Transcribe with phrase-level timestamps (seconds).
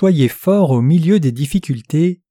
[0.00, 2.22] Soyez forts au milieu des difficultés.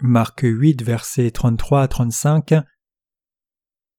[0.00, 2.52] Marc 8, versets 33 à 35.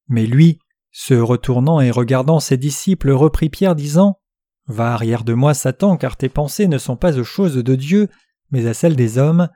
[0.07, 0.59] Mais lui,
[0.91, 4.19] se retournant et regardant ses disciples, reprit Pierre, disant
[4.67, 8.07] Va arrière de moi, Satan, car tes pensées ne sont pas aux choses de Dieu,
[8.51, 9.49] mais à celles des hommes.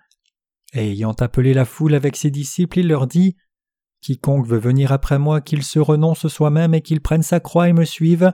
[0.74, 3.38] Et ayant appelé la foule avec ses disciples, il leur dit
[4.02, 7.74] Quiconque veut venir après moi, qu'il se renonce soi-même et qu'il prenne sa croix et
[7.74, 8.34] me suive.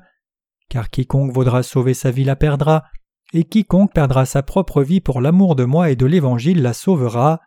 [0.70, 2.85] Car quiconque voudra sauver sa vie la perdra,
[3.33, 7.41] et quiconque perdra sa propre vie pour l'amour de moi et de l'Évangile la sauvera.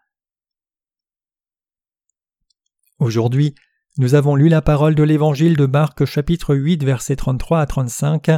[2.98, 3.54] Aujourd'hui,
[3.98, 8.30] nous avons lu la parole de l'Évangile de Marc chapitre 8 versets 33 à 35.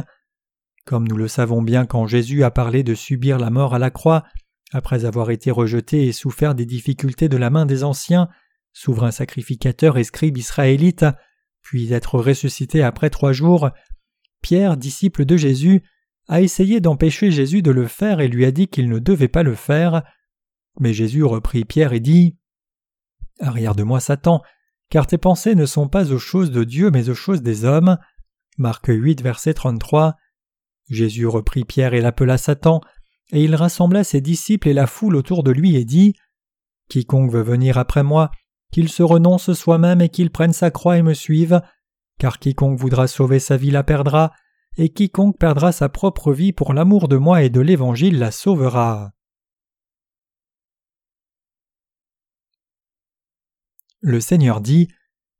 [0.85, 3.89] Comme nous le savons bien quand Jésus a parlé de subir la mort à la
[3.89, 4.23] croix,
[4.71, 8.29] après avoir été rejeté et souffert des difficultés de la main des anciens,
[8.73, 11.05] souverain sacrificateur et scribe israélite,
[11.61, 13.69] puis être ressuscité après trois jours,
[14.41, 15.83] Pierre, disciple de Jésus,
[16.29, 19.43] a essayé d'empêcher Jésus de le faire et lui a dit qu'il ne devait pas
[19.43, 20.03] le faire.
[20.79, 22.37] Mais Jésus reprit Pierre et dit
[23.41, 24.41] Arrière de moi, Satan,
[24.89, 27.97] car tes pensées ne sont pas aux choses de Dieu mais aux choses des hommes.
[28.57, 30.15] Marc 8, verset 33.
[30.87, 32.81] Jésus reprit Pierre et l'appela Satan,
[33.31, 36.13] et il rassembla ses disciples et la foule autour de lui et dit
[36.89, 38.29] Quiconque veut venir après moi,
[38.71, 41.61] qu'il se renonce soi-même et qu'il prenne sa croix et me suive,
[42.19, 44.31] car quiconque voudra sauver sa vie la perdra,
[44.77, 49.11] et quiconque perdra sa propre vie pour l'amour de moi et de l'Évangile la sauvera.
[54.01, 54.87] Le Seigneur dit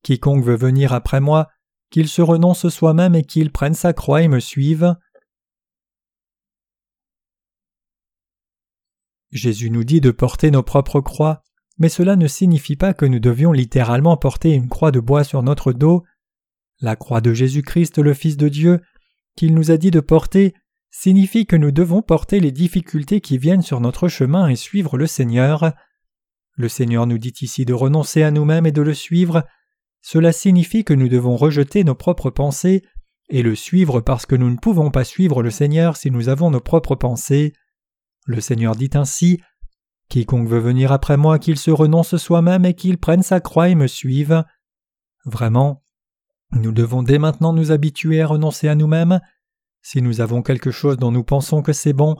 [0.03, 1.49] Quiconque veut venir après moi,
[1.89, 4.95] qu'il se renonce soi-même et qu'il prenne sa croix et me suive.
[9.31, 11.43] Jésus nous dit de porter nos propres croix,
[11.77, 15.43] mais cela ne signifie pas que nous devions littéralement porter une croix de bois sur
[15.43, 16.03] notre dos.
[16.81, 18.81] La croix de Jésus-Christ le Fils de Dieu,
[19.39, 20.53] qu'il nous a dit de porter,
[20.91, 25.07] signifie que nous devons porter les difficultés qui viennent sur notre chemin et suivre le
[25.07, 25.71] Seigneur.
[26.55, 29.45] Le Seigneur nous dit ici de renoncer à nous-mêmes et de le suivre.
[30.01, 32.83] Cela signifie que nous devons rejeter nos propres pensées
[33.29, 36.51] et le suivre parce que nous ne pouvons pas suivre le Seigneur si nous avons
[36.51, 37.53] nos propres pensées.
[38.25, 39.39] Le Seigneur dit ainsi
[40.09, 43.75] Quiconque veut venir après moi, qu'il se renonce soi-même et qu'il prenne sa croix et
[43.75, 44.43] me suive.
[45.23, 45.81] Vraiment,
[46.51, 49.19] nous devons dès maintenant nous habituer à renoncer à nous-mêmes.
[49.81, 52.15] Si nous avons quelque chose dont nous pensons que c'est bon,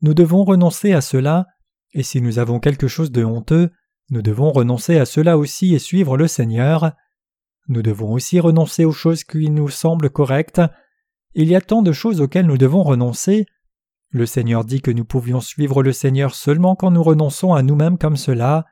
[0.00, 1.46] nous devons renoncer à cela,
[1.92, 3.70] et si nous avons quelque chose de honteux,
[4.10, 6.92] nous devons renoncer à cela aussi et suivre le Seigneur.
[7.68, 10.60] Nous devons aussi renoncer aux choses qui nous semblent correctes.
[11.34, 13.46] Il y a tant de choses auxquelles nous devons renoncer,
[14.14, 17.98] le Seigneur dit que nous pouvions suivre le Seigneur seulement quand nous renonçons à nous-mêmes
[17.98, 18.64] comme cela.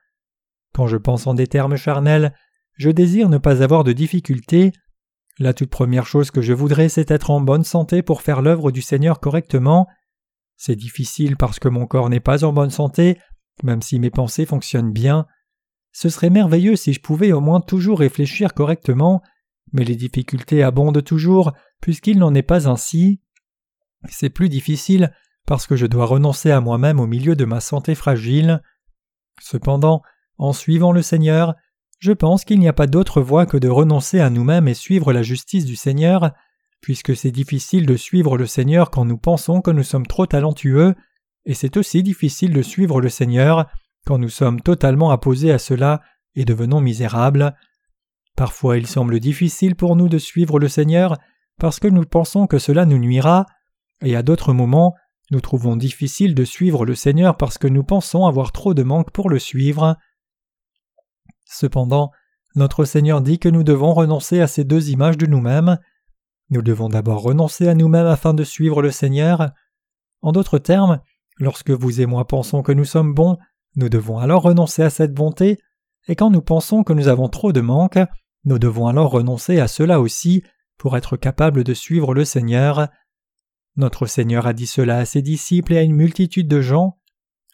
[0.73, 2.33] Quand je pense en des termes charnels,
[2.75, 4.71] je désire ne pas avoir de difficultés.
[5.39, 8.71] La toute première chose que je voudrais, c'est être en bonne santé pour faire l'œuvre
[8.71, 9.89] du Seigneur correctement.
[10.57, 13.19] C'est difficile parce que mon corps n'est pas en bonne santé,
[13.63, 15.27] même si mes pensées fonctionnent bien.
[15.93, 19.23] Ce serait merveilleux si je pouvais au moins toujours réfléchir correctement,
[19.73, 23.21] mais les difficultés abondent toujours, puisqu'il n'en est pas ainsi.
[24.09, 25.13] C'est plus difficile
[25.47, 28.63] parce que je dois renoncer à moi-même au milieu de ma santé fragile.
[29.41, 30.03] Cependant,
[30.39, 31.55] en suivant le Seigneur,
[32.03, 35.13] je pense qu'il n'y a pas d'autre voie que de renoncer à nous-mêmes et suivre
[35.13, 36.33] la justice du Seigneur,
[36.81, 40.97] puisque c'est difficile de suivre le Seigneur quand nous pensons que nous sommes trop talentueux,
[41.45, 43.69] et c'est aussi difficile de suivre le Seigneur
[44.05, 46.01] quand nous sommes totalement apposés à cela
[46.35, 47.55] et devenons misérables.
[48.37, 51.19] Parfois il semble difficile pour nous de suivre le Seigneur
[51.61, 53.47] parce que nous pensons que cela nous nuira,
[54.05, 54.97] et à d'autres moments
[55.31, 59.13] nous trouvons difficile de suivre le Seigneur parce que nous pensons avoir trop de manque
[59.13, 59.97] pour le suivre.
[61.53, 62.11] Cependant,
[62.55, 65.79] notre Seigneur dit que nous devons renoncer à ces deux images de nous-mêmes.
[66.51, 69.51] Nous devons d'abord renoncer à nous-mêmes afin de suivre le Seigneur.
[70.23, 71.01] En d'autres termes,
[71.39, 73.37] lorsque vous et moi pensons que nous sommes bons,
[73.77, 75.59] nous devons alors renoncer à cette bonté,
[76.09, 77.99] et quand nous pensons que nous avons trop de manque,
[78.45, 80.43] nous devons alors renoncer à cela aussi
[80.79, 82.89] pour être capables de suivre le Seigneur.
[83.77, 86.99] Notre Seigneur a dit cela à ses disciples et à une multitude de gens.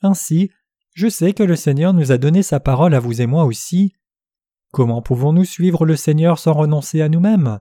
[0.03, 0.51] Ainsi,
[0.99, 3.95] je sais que le Seigneur nous a donné sa parole à vous et moi aussi.
[4.73, 7.61] Comment pouvons-nous suivre le Seigneur sans renoncer à nous-mêmes?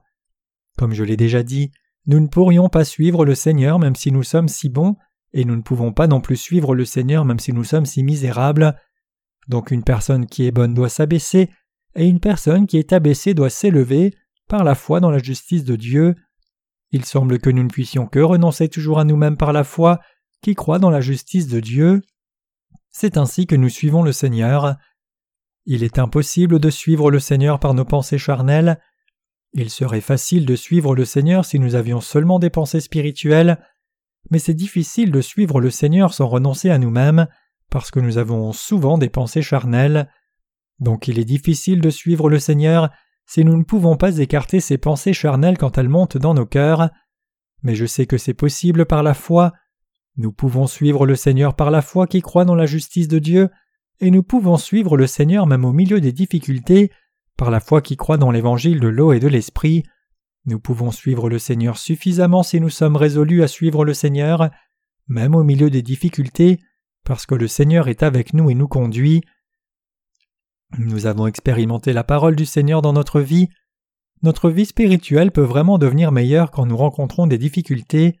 [0.76, 1.70] Comme je l'ai déjà dit,
[2.06, 4.96] nous ne pourrions pas suivre le Seigneur même si nous sommes si bons,
[5.32, 8.02] et nous ne pouvons pas non plus suivre le Seigneur même si nous sommes si
[8.02, 8.74] misérables.
[9.46, 11.48] Donc une personne qui est bonne doit s'abaisser,
[11.94, 14.16] et une personne qui est abaissée doit s'élever
[14.48, 16.16] par la foi dans la justice de Dieu.
[16.90, 20.00] Il semble que nous ne puissions que renoncer toujours à nous-mêmes par la foi,
[20.42, 22.02] qui croit dans la justice de Dieu.
[23.00, 24.74] C'est ainsi que nous suivons le Seigneur.
[25.66, 28.80] Il est impossible de suivre le Seigneur par nos pensées charnelles.
[29.52, 33.64] Il serait facile de suivre le Seigneur si nous avions seulement des pensées spirituelles,
[34.32, 37.28] mais c'est difficile de suivre le Seigneur sans renoncer à nous-mêmes,
[37.70, 40.10] parce que nous avons souvent des pensées charnelles.
[40.80, 42.90] Donc il est difficile de suivre le Seigneur
[43.26, 46.90] si nous ne pouvons pas écarter ces pensées charnelles quand elles montent dans nos cœurs.
[47.62, 49.52] Mais je sais que c'est possible par la foi.
[50.18, 53.50] Nous pouvons suivre le Seigneur par la foi qui croit dans la justice de Dieu,
[54.00, 56.90] et nous pouvons suivre le Seigneur même au milieu des difficultés,
[57.36, 59.84] par la foi qui croit dans l'évangile de l'eau et de l'esprit.
[60.44, 64.50] Nous pouvons suivre le Seigneur suffisamment si nous sommes résolus à suivre le Seigneur,
[65.06, 66.58] même au milieu des difficultés,
[67.04, 69.22] parce que le Seigneur est avec nous et nous conduit.
[70.78, 73.48] Nous avons expérimenté la parole du Seigneur dans notre vie.
[74.22, 78.18] Notre vie spirituelle peut vraiment devenir meilleure quand nous rencontrons des difficultés.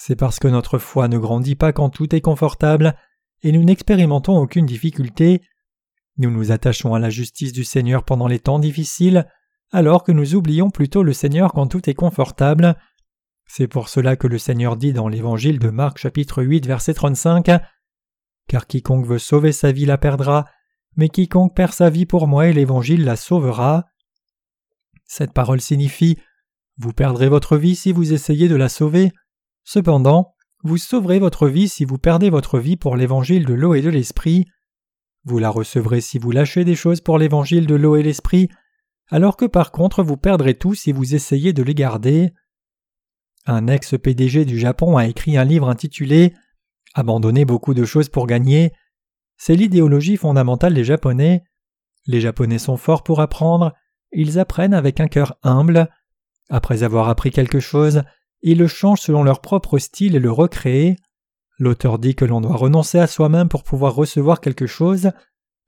[0.00, 2.94] C'est parce que notre foi ne grandit pas quand tout est confortable,
[3.42, 5.42] et nous n'expérimentons aucune difficulté.
[6.18, 9.26] Nous nous attachons à la justice du Seigneur pendant les temps difficiles,
[9.72, 12.76] alors que nous oublions plutôt le Seigneur quand tout est confortable.
[13.48, 17.60] C'est pour cela que le Seigneur dit dans l'Évangile de Marc chapitre 8 verset 35
[18.46, 20.44] Car quiconque veut sauver sa vie la perdra,
[20.94, 23.86] mais quiconque perd sa vie pour moi et l'Évangile la sauvera.
[25.06, 26.18] Cette parole signifie
[26.76, 29.10] Vous perdrez votre vie si vous essayez de la sauver.
[29.70, 30.34] Cependant,
[30.64, 33.90] vous sauverez votre vie si vous perdez votre vie pour l'Évangile de l'eau et de
[33.90, 34.46] l'Esprit.
[35.24, 38.48] Vous la recevrez si vous lâchez des choses pour l'Évangile de l'eau et l'Esprit,
[39.08, 42.32] alors que par contre vous perdrez tout si vous essayez de les garder.
[43.44, 46.32] Un ex-PDG du Japon a écrit un livre intitulé
[46.94, 48.72] Abandonner beaucoup de choses pour gagner
[49.36, 51.44] c'est l'idéologie fondamentale des Japonais.
[52.06, 53.74] Les Japonais sont forts pour apprendre,
[54.12, 55.90] ils apprennent avec un cœur humble.
[56.48, 58.02] Après avoir appris quelque chose,
[58.42, 60.94] ils le changent selon leur propre style et le recréent.
[61.58, 65.10] L'auteur dit que l'on doit renoncer à soi-même pour pouvoir recevoir quelque chose,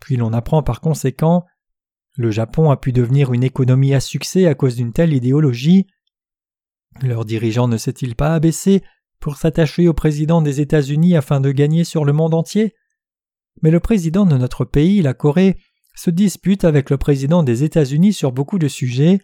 [0.00, 1.44] puis l'on apprend par conséquent.
[2.17, 5.87] Le Japon a pu devenir une économie à succès à cause d'une telle idéologie.
[7.02, 8.82] Leur dirigeant ne s'est-il pas abaissé
[9.20, 12.75] pour s'attacher au président des États-Unis afin de gagner sur le monde entier?
[13.62, 15.58] Mais le président de notre pays, la Corée,
[15.94, 19.20] se dispute avec le président des États-Unis sur beaucoup de sujets,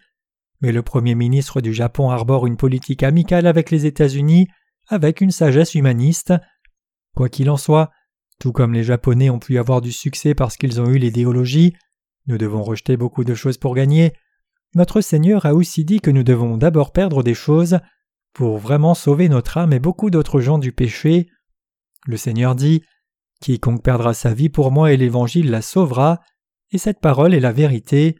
[0.61, 4.49] mais le Premier ministre du Japon arbore une politique amicale avec les États-Unis,
[4.88, 6.32] avec une sagesse humaniste.
[7.14, 7.91] Quoi qu'il en soit,
[8.38, 11.75] tout comme les Japonais ont pu avoir du succès parce qu'ils ont eu l'idéologie,
[12.26, 14.12] nous devons rejeter beaucoup de choses pour gagner,
[14.75, 17.79] notre Seigneur a aussi dit que nous devons d'abord perdre des choses
[18.35, 21.29] pour vraiment sauver notre âme et beaucoup d'autres gens du péché.
[22.06, 22.82] Le Seigneur dit
[23.41, 26.20] Quiconque perdra sa vie pour moi et l'Évangile la sauvera,
[26.73, 28.19] et cette parole est la vérité.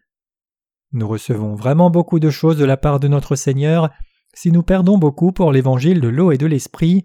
[0.93, 3.91] Nous recevons vraiment beaucoup de choses de la part de notre Seigneur
[4.35, 7.03] si nous perdons beaucoup pour l'Évangile de l'eau et de l'Esprit.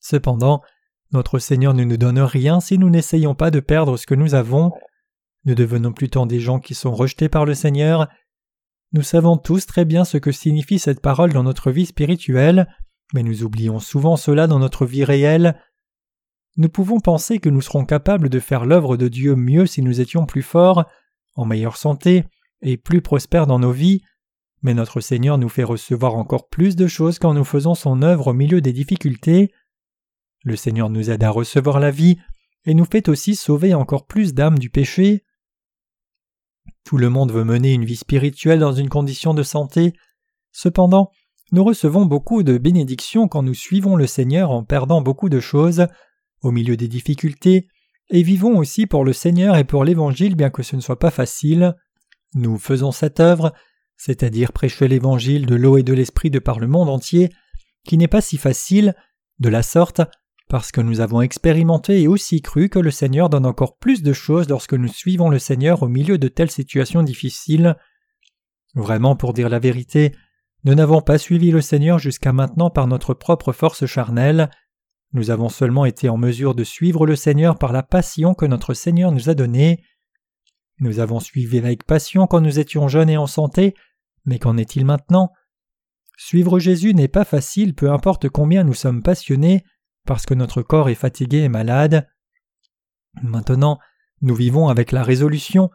[0.00, 0.62] Cependant,
[1.12, 4.34] notre Seigneur ne nous donne rien si nous n'essayons pas de perdre ce que nous
[4.34, 4.72] avons.
[5.44, 8.08] Nous devenons plutôt des gens qui sont rejetés par le Seigneur.
[8.92, 12.66] Nous savons tous très bien ce que signifie cette parole dans notre vie spirituelle,
[13.14, 15.60] mais nous oublions souvent cela dans notre vie réelle
[16.56, 20.00] nous pouvons penser que nous serons capables de faire l'œuvre de Dieu mieux si nous
[20.00, 20.86] étions plus forts,
[21.34, 22.24] en meilleure santé
[22.62, 24.02] et plus prospères dans nos vies,
[24.62, 28.28] mais notre Seigneur nous fait recevoir encore plus de choses quand nous faisons son œuvre
[28.28, 29.52] au milieu des difficultés.
[30.44, 32.18] Le Seigneur nous aide à recevoir la vie
[32.64, 35.24] et nous fait aussi sauver encore plus d'âmes du péché.
[36.84, 39.92] Tout le monde veut mener une vie spirituelle dans une condition de santé.
[40.52, 41.10] Cependant,
[41.52, 45.86] nous recevons beaucoup de bénédictions quand nous suivons le Seigneur en perdant beaucoup de choses
[46.42, 47.68] au milieu des difficultés,
[48.10, 51.10] et vivons aussi pour le Seigneur et pour l'Évangile bien que ce ne soit pas
[51.10, 51.74] facile.
[52.36, 53.54] Nous faisons cette œuvre,
[53.96, 57.30] c'est-à-dire prêcher l'Évangile de l'eau et de l'Esprit de par le monde entier,
[57.86, 58.94] qui n'est pas si facile,
[59.38, 60.02] de la sorte,
[60.50, 64.12] parce que nous avons expérimenté et aussi cru que le Seigneur donne encore plus de
[64.12, 67.74] choses lorsque nous suivons le Seigneur au milieu de telles situations difficiles.
[68.74, 70.14] Vraiment, pour dire la vérité,
[70.64, 74.50] nous n'avons pas suivi le Seigneur jusqu'à maintenant par notre propre force charnelle.
[75.14, 78.74] Nous avons seulement été en mesure de suivre le Seigneur par la passion que notre
[78.74, 79.80] Seigneur nous a donnée.
[80.78, 83.74] Nous avons suivi avec passion quand nous étions jeunes et en santé,
[84.24, 85.32] mais qu'en est-il maintenant?
[86.18, 89.64] Suivre Jésus n'est pas facile peu importe combien nous sommes passionnés,
[90.06, 92.08] parce que notre corps est fatigué et malade.
[93.22, 93.78] Maintenant,
[94.20, 95.70] nous vivons avec la résolution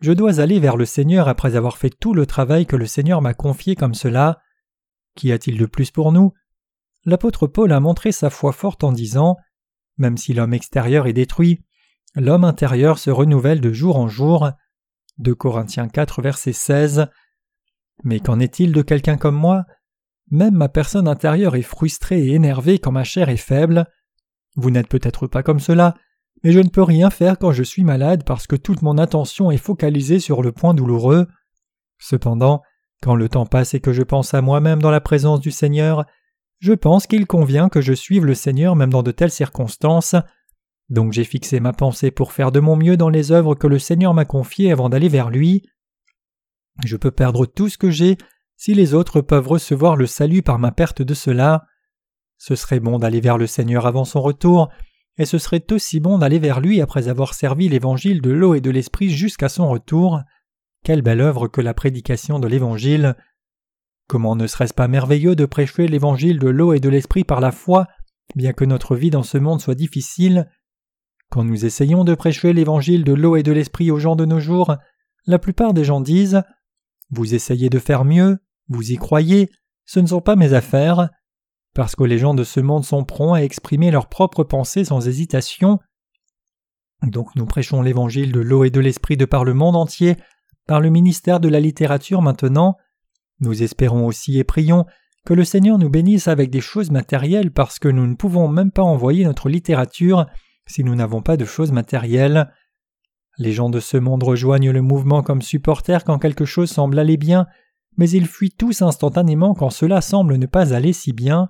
[0.00, 3.22] Je dois aller vers le Seigneur après avoir fait tout le travail que le Seigneur
[3.22, 4.40] m'a confié comme cela.
[5.14, 6.32] Qu'y a-t-il de plus pour nous?
[7.04, 9.36] L'apôtre Paul a montré sa foi forte en disant
[9.98, 11.62] Même si l'homme extérieur est détruit,
[12.14, 14.50] l'homme intérieur se renouvelle de jour en jour.
[15.18, 17.06] De Corinthiens 4, verset 16.
[18.02, 19.64] Mais qu'en est-il de quelqu'un comme moi?
[20.30, 23.86] Même ma personne intérieure est frustrée et énervée quand ma chair est faible.
[24.56, 25.94] Vous n'êtes peut-être pas comme cela,
[26.42, 29.50] mais je ne peux rien faire quand je suis malade parce que toute mon attention
[29.50, 31.26] est focalisée sur le point douloureux.
[31.98, 32.62] Cependant,
[33.02, 36.04] quand le temps passe et que je pense à moi-même dans la présence du Seigneur,
[36.58, 40.16] je pense qu'il convient que je suive le Seigneur même dans de telles circonstances.
[40.90, 43.78] Donc j'ai fixé ma pensée pour faire de mon mieux dans les œuvres que le
[43.78, 45.66] Seigneur m'a confiées avant d'aller vers lui.
[46.84, 48.18] Je peux perdre tout ce que j'ai
[48.56, 51.66] si les autres peuvent recevoir le salut par ma perte de cela.
[52.38, 54.70] Ce serait bon d'aller vers le Seigneur avant son retour,
[55.16, 58.60] et ce serait aussi bon d'aller vers lui après avoir servi l'évangile de l'eau et
[58.60, 60.20] de l'esprit jusqu'à son retour.
[60.84, 63.16] Quelle belle œuvre que la prédication de l'évangile.
[64.08, 67.52] Comment ne serait-ce pas merveilleux de prêcher l'évangile de l'eau et de l'esprit par la
[67.52, 67.86] foi,
[68.34, 70.50] bien que notre vie dans ce monde soit difficile?
[71.34, 74.38] Quand nous essayons de prêcher l'évangile de l'eau et de l'esprit aux gens de nos
[74.38, 74.76] jours,
[75.26, 76.44] la plupart des gens disent
[77.10, 78.38] Vous essayez de faire mieux,
[78.68, 79.50] vous y croyez,
[79.84, 81.10] ce ne sont pas mes affaires,
[81.74, 85.08] parce que les gens de ce monde sont prompts à exprimer leurs propres pensées sans
[85.08, 85.80] hésitation.
[87.02, 90.16] Donc nous prêchons l'évangile de l'eau et de l'esprit de par le monde entier,
[90.68, 92.76] par le ministère de la littérature maintenant.
[93.40, 94.86] Nous espérons aussi et prions
[95.26, 98.70] que le Seigneur nous bénisse avec des choses matérielles parce que nous ne pouvons même
[98.70, 100.26] pas envoyer notre littérature
[100.66, 102.50] si nous n'avons pas de choses matérielles.
[103.38, 107.16] Les gens de ce monde rejoignent le mouvement comme supporters quand quelque chose semble aller
[107.16, 107.46] bien,
[107.96, 111.48] mais ils fuient tous instantanément quand cela semble ne pas aller si bien.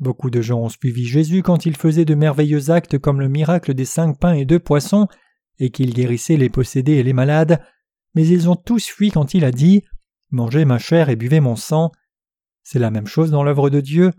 [0.00, 3.74] Beaucoup de gens ont suivi Jésus quand il faisait de merveilleux actes comme le miracle
[3.74, 5.08] des cinq pains et deux poissons,
[5.58, 7.62] et qu'il guérissait les possédés et les malades,
[8.14, 9.82] mais ils ont tous fui quand il a dit
[10.30, 11.92] Mangez ma chair et buvez mon sang.
[12.62, 14.12] C'est la même chose dans l'œuvre de Dieu.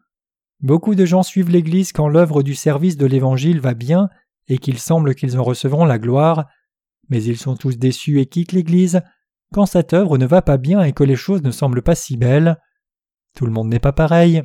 [0.64, 4.10] Beaucoup de gens suivent l'Église quand l'œuvre du service de l'Évangile va bien
[4.48, 6.48] et qu'il semble qu'ils en recevront la gloire,
[7.10, 9.02] mais ils sont tous déçus et quittent l'Église
[9.54, 12.16] quand cette œuvre ne va pas bien et que les choses ne semblent pas si
[12.16, 12.58] belles.
[13.36, 14.42] Tout le monde n'est pas pareil,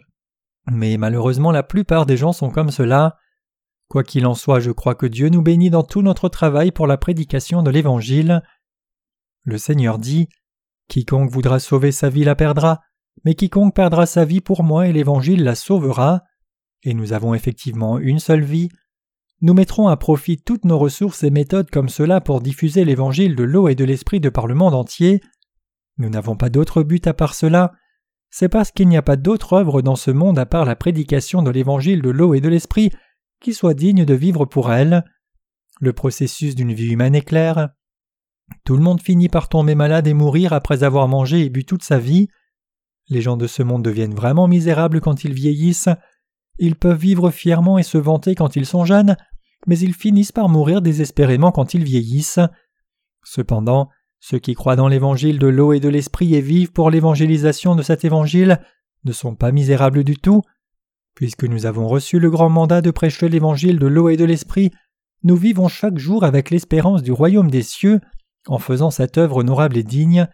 [0.68, 3.16] mais malheureusement la plupart des gens sont comme cela.
[3.88, 6.88] Quoi qu'il en soit, je crois que Dieu nous bénit dans tout notre travail pour
[6.88, 8.42] la prédication de l'Évangile.
[9.44, 10.28] Le Seigneur dit
[10.88, 12.80] Quiconque voudra sauver sa vie la perdra,
[13.24, 16.22] mais quiconque perdra sa vie pour moi et l'Évangile la sauvera.
[16.82, 18.68] Et nous avons effectivement une seule vie.
[19.40, 23.44] Nous mettrons à profit toutes nos ressources et méthodes comme cela pour diffuser l'Évangile de
[23.44, 25.20] l'eau et de l'Esprit de par le monde entier.
[25.98, 27.72] Nous n'avons pas d'autre but à part cela.
[28.30, 31.42] C'est parce qu'il n'y a pas d'autre œuvre dans ce monde à part la prédication
[31.42, 32.90] de l'Évangile de l'eau et de l'Esprit
[33.40, 35.04] qui soit digne de vivre pour elle.
[35.80, 37.70] Le processus d'une vie humaine est clair.
[38.64, 41.82] Tout le monde finit par tomber malade et mourir après avoir mangé et bu toute
[41.82, 42.28] sa vie.
[43.10, 45.88] Les gens de ce monde deviennent vraiment misérables quand ils vieillissent.
[46.58, 49.16] Ils peuvent vivre fièrement et se vanter quand ils sont jeunes,
[49.66, 52.40] mais ils finissent par mourir désespérément quand ils vieillissent.
[53.24, 53.88] Cependant,
[54.20, 57.82] ceux qui croient dans l'évangile de l'eau et de l'esprit et vivent pour l'évangélisation de
[57.82, 58.60] cet évangile
[59.04, 60.42] ne sont pas misérables du tout.
[61.14, 64.70] Puisque nous avons reçu le grand mandat de prêcher l'évangile de l'eau et de l'esprit,
[65.22, 68.00] nous vivons chaque jour avec l'espérance du royaume des cieux
[68.46, 70.28] en faisant cette œuvre honorable et digne.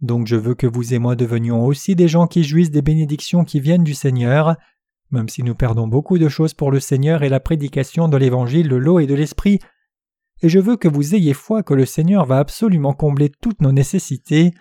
[0.00, 3.44] Donc je veux que vous et moi devenions aussi des gens qui jouissent des bénédictions
[3.44, 4.56] qui viennent du Seigneur,
[5.10, 8.68] même si nous perdons beaucoup de choses pour le Seigneur et la prédication de l'évangile
[8.68, 9.60] de l'eau et de l'esprit,
[10.42, 13.72] et je veux que vous ayez foi que le Seigneur va absolument combler toutes nos
[13.72, 14.52] nécessités.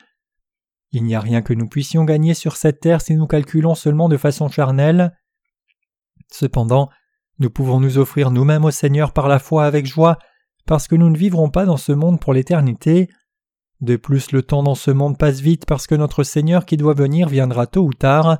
[0.91, 4.07] Il n'y a rien que nous puissions gagner sur cette terre si nous calculons seulement
[4.07, 5.17] de façon charnelle.
[6.31, 6.89] Cependant,
[7.39, 10.17] nous pouvons nous offrir nous-mêmes au Seigneur par la foi avec joie,
[10.65, 13.09] parce que nous ne vivrons pas dans ce monde pour l'éternité.
[13.85, 16.95] De plus, le temps dans ce monde passe vite parce que notre Seigneur qui doit
[16.95, 18.39] venir viendra tôt ou tard.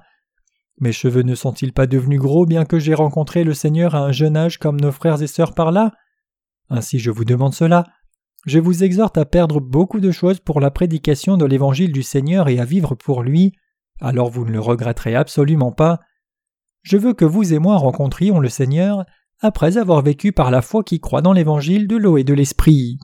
[0.79, 4.11] Mes cheveux ne sont-ils pas devenus gros bien que j'ai rencontré le Seigneur à un
[4.11, 5.91] jeune âge comme nos frères et sœurs par là?
[6.71, 7.83] Ainsi je vous demande cela.
[8.47, 12.49] Je vous exhorte à perdre beaucoup de choses pour la prédication de l'évangile du Seigneur
[12.49, 13.53] et à vivre pour lui,
[14.01, 15.99] alors vous ne le regretterez absolument pas.
[16.81, 19.05] Je veux que vous et moi rencontrions le Seigneur
[19.41, 22.97] après avoir vécu par la foi qui croit dans l'évangile de l'eau et de l'esprit.